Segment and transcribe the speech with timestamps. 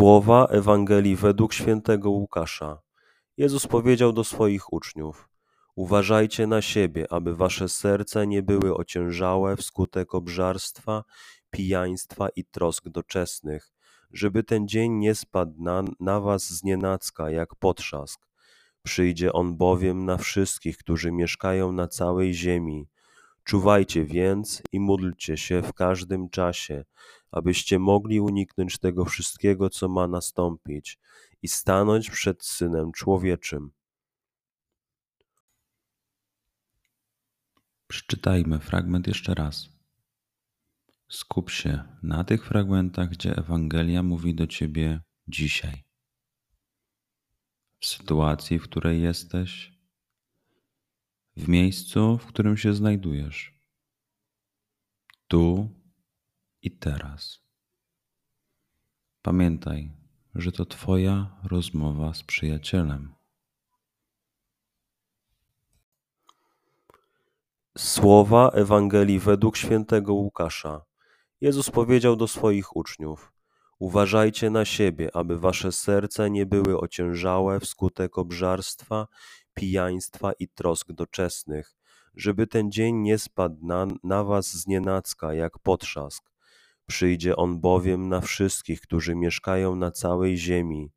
[0.00, 2.78] Słowa Ewangelii według świętego Łukasza.
[3.36, 5.28] Jezus powiedział do swoich uczniów:
[5.76, 11.04] Uważajcie na siebie, aby wasze serca nie były ociężałe wskutek obżarstwa,
[11.50, 13.72] pijaństwa i trosk doczesnych,
[14.10, 18.20] żeby ten dzień nie spadł na, na was znienacka jak potrzask.
[18.82, 22.88] Przyjdzie on bowiem na wszystkich, którzy mieszkają na całej ziemi.
[23.44, 26.84] Czuwajcie więc i módlcie się w każdym czasie,
[27.32, 30.98] abyście mogli uniknąć tego wszystkiego, co ma nastąpić,
[31.42, 33.70] i stanąć przed Synem Człowieczym.
[37.86, 39.68] Przeczytajmy fragment jeszcze raz.
[41.08, 45.84] Skup się na tych fragmentach, gdzie Ewangelia mówi do ciebie dzisiaj.
[47.80, 49.72] W sytuacji, w której jesteś,
[51.36, 53.60] w miejscu, w którym się znajdujesz.
[55.28, 55.70] Tu
[56.62, 57.40] i teraz.
[59.22, 59.92] Pamiętaj,
[60.34, 63.14] że to Twoja rozmowa z przyjacielem.
[67.78, 70.84] Słowa Ewangelii według świętego Łukasza.
[71.40, 73.32] Jezus powiedział do swoich uczniów:
[73.78, 79.08] Uważajcie na siebie, aby wasze serca nie były ociężałe wskutek obżarstwa,
[79.54, 81.76] pijaństwa i trosk doczesnych,
[82.14, 86.29] żeby ten dzień nie spadł na, na was znienacka jak potrzask.
[86.90, 90.90] Przyjdzie on bowiem na wszystkich, którzy mieszkają na całej ziemi.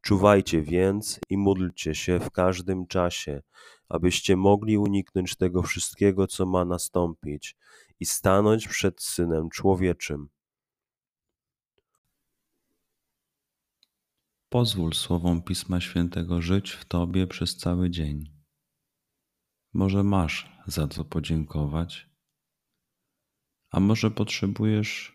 [0.00, 3.42] Czuwajcie więc i módlcie się w każdym czasie,
[3.88, 7.56] abyście mogli uniknąć tego wszystkiego, co ma nastąpić,
[8.00, 10.28] i stanąć przed Synem Człowieczym.
[14.48, 18.24] Pozwól słowom Pisma Świętego żyć w Tobie przez cały dzień.
[19.72, 22.10] Może masz za co podziękować,
[23.70, 25.14] a może potrzebujesz